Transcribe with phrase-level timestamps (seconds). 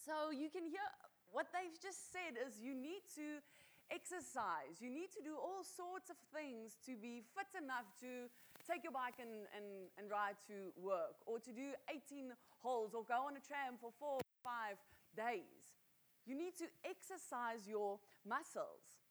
[0.00, 0.88] So you can hear
[1.28, 3.44] what they've just said is you need to
[3.92, 4.80] exercise.
[4.80, 8.32] You need to do all sorts of things to be fit enough to
[8.64, 12.32] take your bike and, and, and ride to work, or to do 18
[12.62, 14.78] holes, or go on a tram for four or five
[15.12, 15.76] days.
[16.24, 19.04] You need to exercise your muscles.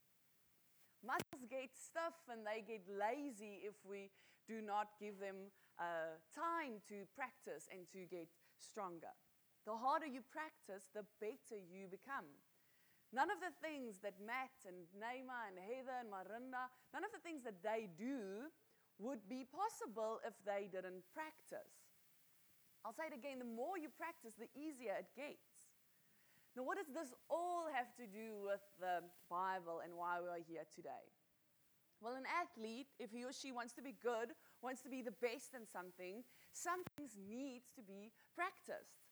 [1.04, 4.12] Muscles get stiff and they get lazy if we
[4.48, 8.28] do not give them uh, time to practice and to get
[8.60, 9.12] stronger.
[9.68, 12.28] The harder you practice, the better you become.
[13.10, 17.24] None of the things that Matt and Neymar and Heather and Marinda, none of the
[17.26, 18.54] things that they do
[19.02, 21.90] would be possible if they didn't practice.
[22.86, 25.74] I'll say it again the more you practice, the easier it gets.
[26.56, 30.44] Now, what does this all have to do with the Bible and why we are
[30.46, 31.10] here today?
[32.02, 34.32] Well, an athlete, if he or she wants to be good,
[34.62, 39.09] wants to be the best in something, some things need to be practiced.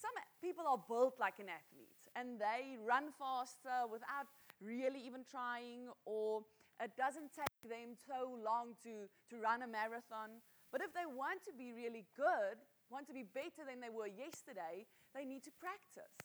[0.00, 4.32] Some people are built like an athlete and they run faster without
[4.64, 6.40] really even trying, or
[6.80, 10.40] it doesn't take them so long to, to run a marathon.
[10.72, 12.56] But if they want to be really good,
[12.88, 16.16] want to be better than they were yesterday, they need to practice.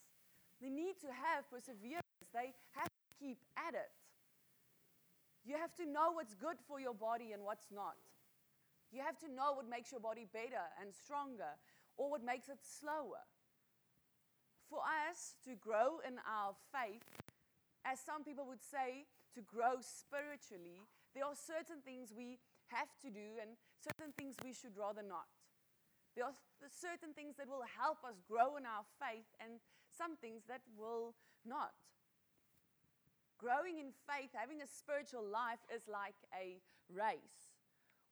[0.64, 2.08] They need to have perseverance.
[2.32, 3.92] They have to keep at it.
[5.44, 8.00] You have to know what's good for your body and what's not.
[8.96, 11.60] You have to know what makes your body better and stronger
[11.98, 13.20] or what makes it slower
[14.70, 17.06] for us to grow in our faith,
[17.86, 22.40] as some people would say, to grow spiritually, there are certain things we
[22.74, 25.30] have to do and certain things we should rather not.
[26.16, 26.36] There are
[26.72, 29.60] certain things that will help us grow in our faith and
[29.92, 31.76] some things that will not.
[33.38, 37.52] Growing in faith, having a spiritual life, is like a race.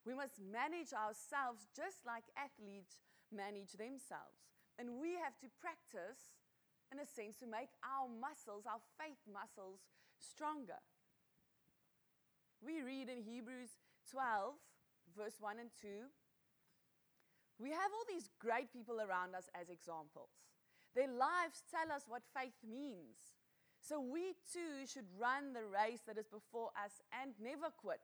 [0.04, 3.00] We must manage ourselves just like athletes
[3.32, 4.44] manage themselves.
[4.76, 6.36] And we have to practice
[6.92, 9.80] in a sense, to make our muscles, our faith muscles,
[10.18, 10.80] stronger.
[12.64, 13.76] We read in Hebrews
[14.10, 14.54] 12,
[15.16, 15.88] verse 1 and 2.
[17.58, 20.32] We have all these great people around us as examples.
[20.94, 23.36] Their lives tell us what faith means.
[23.80, 28.00] So we too should run the race that is before us and never quit.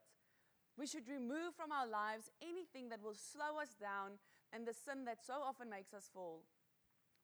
[0.77, 4.21] We should remove from our lives anything that will slow us down
[4.53, 6.45] and the sin that so often makes us fall.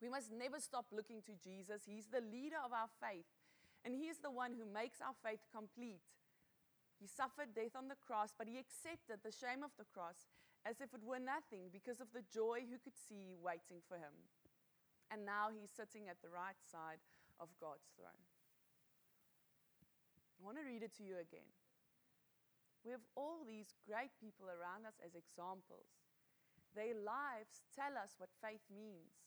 [0.01, 1.89] We must never stop looking to Jesus.
[1.89, 3.29] He's the leader of our faith,
[3.85, 6.05] and He is the one who makes our faith complete.
[7.01, 10.29] He suffered death on the cross, but He accepted the shame of the cross
[10.65, 14.13] as if it were nothing because of the joy who could see waiting for Him.
[15.09, 17.01] And now He's sitting at the right side
[17.41, 18.25] of God's throne.
[20.37, 21.49] I want to read it to you again.
[22.85, 25.89] We have all these great people around us as examples.
[26.77, 29.26] Their lives tell us what faith means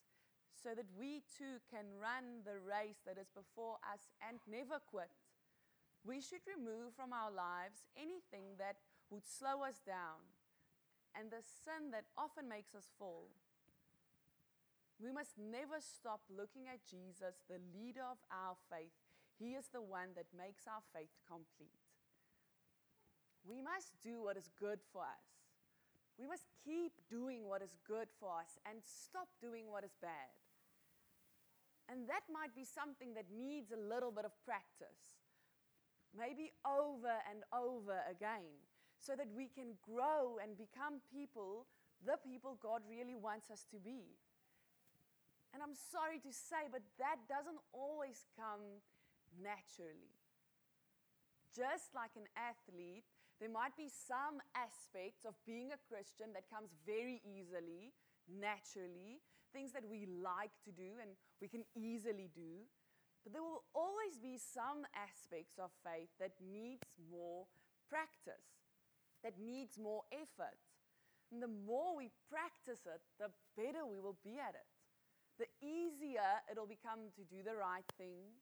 [0.56, 5.12] so that we too can run the race that is before us and never quit.
[6.04, 10.24] We should remove from our lives anything that would slow us down
[11.18, 13.32] and the sin that often makes us fall.
[15.00, 18.92] We must never stop looking at Jesus, the leader of our faith.
[19.40, 21.80] He is the one that makes our faith complete.
[23.48, 25.39] We must do what is good for us.
[26.20, 30.36] We must keep doing what is good for us and stop doing what is bad.
[31.88, 35.24] And that might be something that needs a little bit of practice,
[36.12, 38.46] maybe over and over again,
[39.00, 41.66] so that we can grow and become people,
[42.04, 44.20] the people God really wants us to be.
[45.56, 48.84] And I'm sorry to say, but that doesn't always come
[49.40, 50.14] naturally.
[51.56, 53.08] Just like an athlete
[53.40, 57.96] there might be some aspects of being a Christian that comes very easily,
[58.28, 59.24] naturally,
[59.56, 62.68] things that we like to do and we can easily do.
[63.24, 67.48] But there will always be some aspects of faith that needs more
[67.88, 68.68] practice,
[69.24, 70.60] that needs more effort.
[71.32, 74.68] And the more we practice it, the better we will be at it.
[75.40, 78.36] The easier it'll become to do the right thing,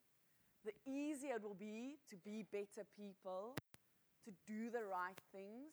[0.66, 3.54] the easier it will be to be better people
[4.28, 5.72] to do the right things.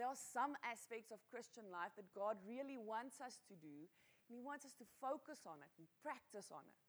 [0.00, 3.84] There are some aspects of Christian life that God really wants us to do,
[4.24, 6.80] and He wants us to focus on it and practice on it.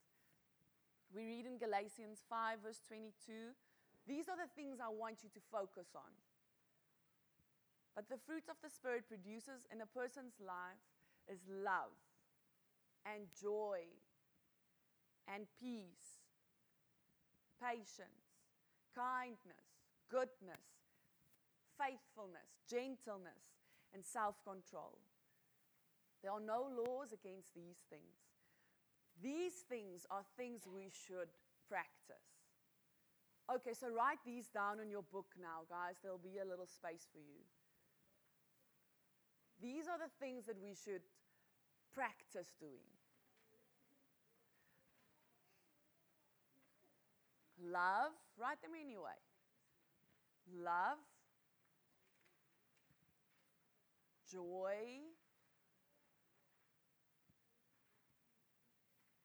[1.11, 3.51] We read in Galatians 5, verse 22
[4.07, 6.09] These are the things I want you to focus on.
[7.93, 10.83] But the fruit of the Spirit produces in a person's life
[11.27, 11.95] is love
[13.03, 13.85] and joy
[15.27, 16.23] and peace,
[17.59, 18.24] patience
[18.95, 19.67] kindness,
[20.09, 20.63] goodness,
[21.75, 23.59] faithfulness, gentleness,
[23.93, 24.97] and self control.
[26.23, 28.17] There are no laws against these things.
[29.21, 31.29] These things are things we should
[31.69, 32.25] practice.
[33.45, 36.01] Okay, so write these down in your book now, guys.
[36.01, 37.45] There'll be a little space for you.
[39.61, 41.05] These are the things that we should
[41.93, 42.89] practice doing.
[47.61, 49.19] Love, write them anyway.
[50.47, 50.97] Love,
[54.29, 55.13] joy,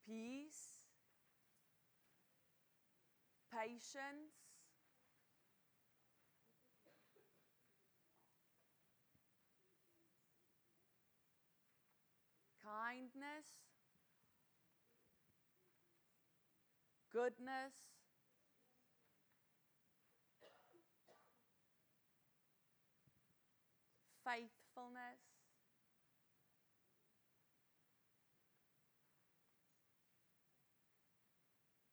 [0.07, 0.81] peace,
[3.53, 4.35] patience,
[12.63, 13.67] kindness,
[17.13, 17.75] goodness,
[24.31, 25.19] faithfulness,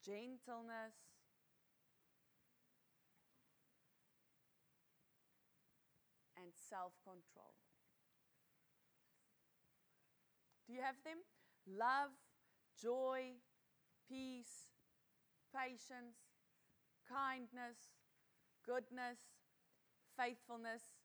[0.04, 0.96] gentleness,
[6.38, 7.54] and self control.
[10.68, 11.18] Do you have them?
[11.66, 12.12] Love,
[12.80, 13.34] joy,
[14.10, 14.70] peace,
[15.54, 16.18] patience,
[17.10, 17.78] kindness,
[18.66, 19.20] goodness,
[20.18, 20.97] faithfulness,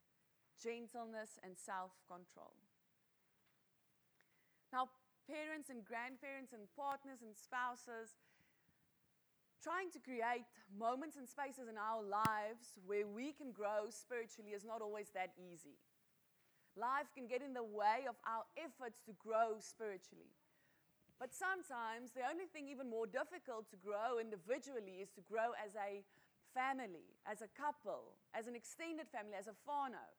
[0.62, 2.54] gentleness, and self control.
[4.72, 4.88] Now,
[5.28, 8.16] parents and grandparents and partners and spouses,
[9.62, 14.64] trying to create moments and spaces in our lives where we can grow spiritually is
[14.64, 15.78] not always that easy.
[16.74, 20.32] Life can get in the way of our efforts to grow spiritually.
[21.20, 25.76] But sometimes the only thing even more difficult to grow individually is to grow as
[25.78, 26.02] a
[26.50, 30.10] family, as a couple, as an extended family, as a whānau.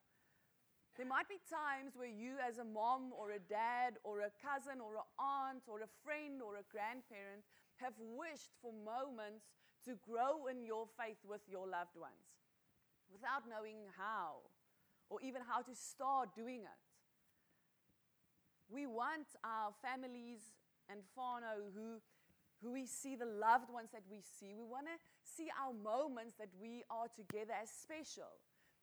[0.96, 4.78] There might be times where you, as a mom or a dad or a cousin
[4.78, 7.42] or an aunt or a friend or a grandparent,
[7.82, 9.50] have wished for moments
[9.84, 12.38] to grow in your faith with your loved ones
[13.10, 14.38] without knowing how
[15.10, 16.82] or even how to start doing it.
[18.70, 20.54] We want our families
[20.88, 22.00] and whānau who,
[22.62, 26.38] who we see, the loved ones that we see, we want to see our moments
[26.38, 28.30] that we are together as special.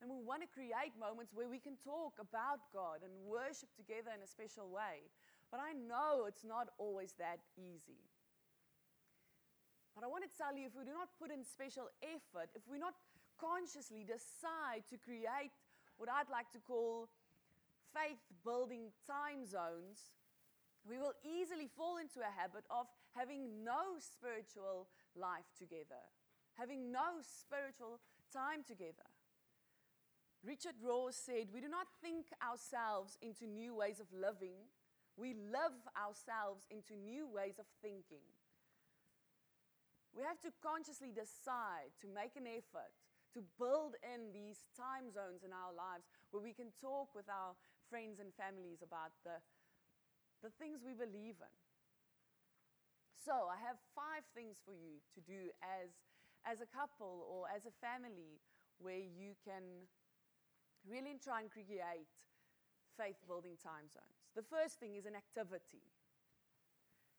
[0.02, 4.10] And we want to create moments where we can talk about God and worship together
[4.10, 5.06] in a special way.
[5.54, 8.02] But I know it's not always that easy.
[9.94, 12.66] But I want to tell you if we do not put in special effort, if
[12.66, 12.98] we not
[13.38, 15.54] consciously decide to create
[16.02, 17.06] what I'd like to call
[17.94, 20.16] faith building time zones,
[20.88, 26.00] we will easily fall into a habit of having no spiritual life together,
[26.58, 28.00] having no spiritual
[28.34, 29.11] time together.
[30.42, 34.58] Richard Rohr said, We do not think ourselves into new ways of living,
[35.18, 38.26] we love ourselves into new ways of thinking.
[40.18, 42.92] We have to consciously decide to make an effort
[43.38, 46.04] to build in these time zones in our lives
[46.34, 47.56] where we can talk with our
[47.88, 49.40] friends and families about the,
[50.44, 51.56] the things we believe in.
[53.16, 55.94] So, I have five things for you to do as,
[56.44, 58.42] as a couple or as a family
[58.82, 59.86] where you can
[60.88, 62.10] really try and create
[62.98, 64.22] faith building time zones.
[64.36, 65.84] The first thing is an activity.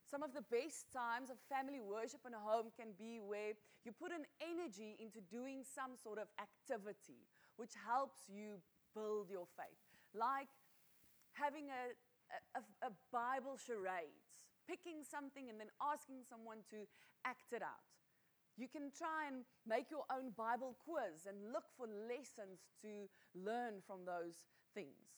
[0.06, 3.92] Some of the best times of family worship in a home can be where you
[3.92, 7.24] put an energy into doing some sort of activity
[7.56, 8.60] which helps you
[8.92, 9.80] build your faith.
[10.12, 10.52] Like
[11.32, 11.96] having a,
[12.58, 14.36] a, a Bible charades,
[14.68, 16.84] picking something and then asking someone to
[17.24, 17.88] act it out.
[18.56, 23.80] You can try and make your own Bible quiz and look for lessons to learn
[23.86, 24.44] from those
[24.74, 25.16] things.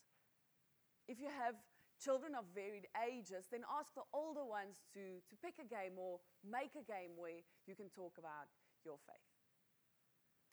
[1.09, 1.59] If you have
[1.99, 6.21] children of varied ages, then ask the older ones to, to pick a game or
[6.47, 8.49] make a game where you can talk about
[8.85, 9.31] your faith.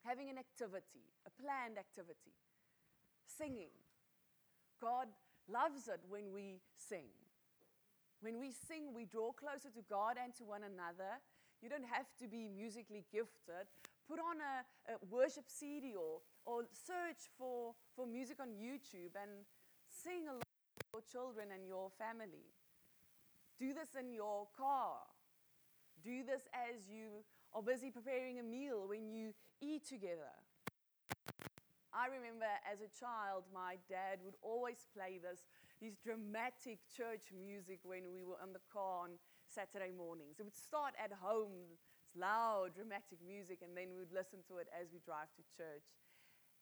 [0.01, 2.33] Having an activity, a planned activity.
[3.25, 3.73] Singing.
[4.81, 5.07] God
[5.45, 7.13] loves it when we sing.
[8.21, 11.21] When we sing, we draw closer to God and to one another.
[11.61, 13.69] You don't have to be musically gifted.
[14.09, 19.45] Put on a, a worship CD or, or search for, for music on YouTube and
[19.87, 22.49] sing along with your children and your family.
[23.59, 24.97] Do this in your car.
[26.03, 27.21] Do this as you
[27.53, 30.33] are busy preparing a meal when you eat together.
[31.93, 35.43] I remember as a child, my dad would always play this,
[35.79, 39.19] these dramatic church music when we were in the car on
[39.51, 40.39] Saturday mornings.
[40.39, 44.63] It would start at home, it's loud, dramatic music, and then we would listen to
[44.63, 45.83] it as we drive to church.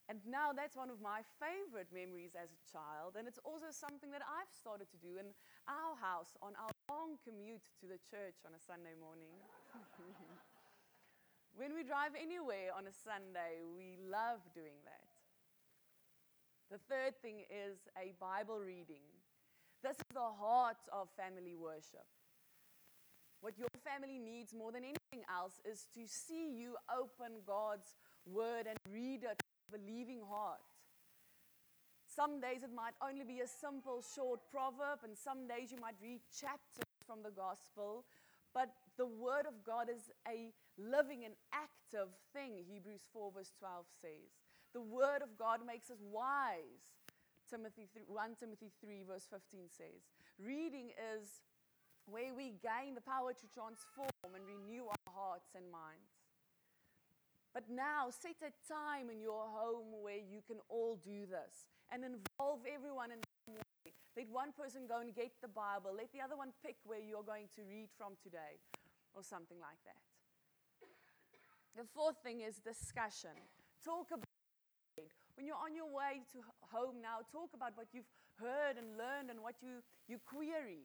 [0.09, 3.13] And now that's one of my favorite memories as a child.
[3.13, 5.29] And it's also something that I've started to do in
[5.69, 9.37] our house on our long commute to the church on a Sunday morning.
[11.61, 15.05] when we drive anywhere on a Sunday, we love doing that.
[16.73, 19.05] The third thing is a Bible reading.
[19.85, 22.05] This is the heart of family worship.
[23.41, 28.67] What your family needs more than anything else is to see you open God's word
[28.67, 29.41] and read it
[29.71, 30.59] with a believing heart.
[32.03, 35.95] Some days it might only be a simple, short proverb, and some days you might
[36.01, 38.03] read chapters from the gospel.
[38.53, 43.85] But the word of God is a living and active thing, Hebrews 4, verse 12
[44.01, 44.35] says.
[44.73, 46.99] The word of God makes us wise.
[47.49, 50.05] Timothy 3, 1 Timothy 3, verse 15 says.
[50.37, 51.41] Reading is
[52.11, 56.09] where we gain the power to transform and renew our hearts and minds.
[57.53, 62.05] But now, set a time in your home where you can all do this and
[62.05, 63.93] involve everyone in some way.
[64.15, 67.25] Let one person go and get the Bible, let the other one pick where you're
[67.25, 68.61] going to read from today,
[69.17, 69.97] or something like that.
[71.77, 73.33] The fourth thing is discussion.
[73.85, 74.27] Talk about
[75.39, 79.31] when you're on your way to home now, talk about what you've heard and learned
[79.31, 79.79] and what you,
[80.11, 80.83] you query.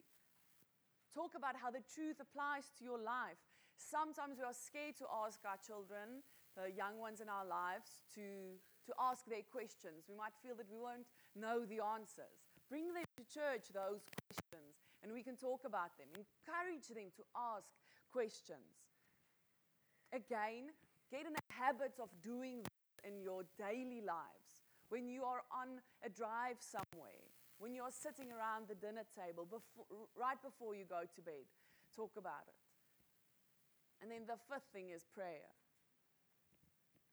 [1.15, 3.39] Talk about how the truth applies to your life.
[3.79, 6.27] Sometimes we are scared to ask our children,
[6.59, 10.11] the young ones in our lives, to, to ask their questions.
[10.11, 11.07] We might feel that we won't
[11.39, 12.51] know the answers.
[12.67, 14.75] Bring them to church, those questions,
[15.07, 16.11] and we can talk about them.
[16.19, 17.71] Encourage them to ask
[18.11, 18.75] questions.
[20.11, 20.75] Again,
[21.15, 25.79] get in the habit of doing this in your daily lives when you are on
[26.03, 27.23] a drive somewhere,
[27.59, 29.87] when you're sitting around the dinner table, before,
[30.19, 31.47] right before you go to bed.
[31.95, 32.59] Talk about it.
[34.03, 35.55] And then the fifth thing is prayer.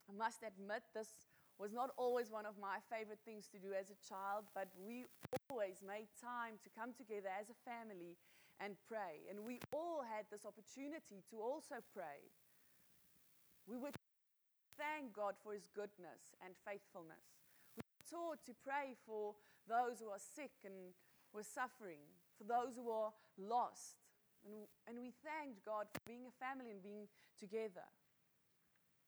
[0.09, 1.13] I must admit, this
[1.61, 5.05] was not always one of my favorite things to do as a child, but we
[5.47, 8.17] always made time to come together as a family
[8.57, 9.29] and pray.
[9.29, 12.25] And we all had this opportunity to also pray.
[13.69, 13.93] We would
[14.73, 17.40] thank God for his goodness and faithfulness
[18.11, 19.33] taught to pray for
[19.71, 20.91] those who are sick and
[21.31, 22.03] were suffering,
[22.35, 24.03] for those who are lost.
[24.43, 27.07] And, and we thanked God for being a family and being
[27.39, 27.87] together.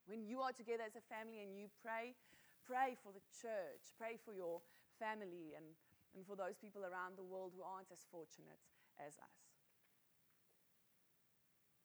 [0.07, 2.15] When you are together as a family and you pray,
[2.63, 4.63] pray for the church, pray for your
[4.99, 5.67] family and,
[6.15, 8.59] and for those people around the world who aren't as fortunate
[8.99, 9.37] as us.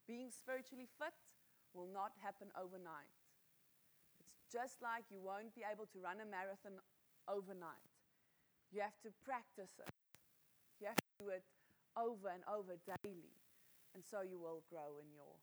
[0.07, 1.15] Being spiritually fit
[1.77, 3.13] will not happen overnight.
[4.19, 6.81] It's just like you won't be able to run a marathon
[7.29, 7.85] overnight.
[8.73, 9.95] You have to practice it.
[10.81, 11.45] You have to do it
[11.97, 13.35] over and over daily.
[13.95, 15.35] And so you will grow in your